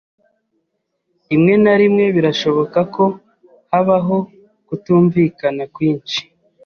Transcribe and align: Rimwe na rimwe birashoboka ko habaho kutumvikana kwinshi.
Rimwe 1.29 1.53
na 1.63 1.73
rimwe 1.81 2.05
birashoboka 2.15 2.79
ko 2.95 3.03
habaho 3.71 4.17
kutumvikana 4.67 5.63
kwinshi. 5.73 6.19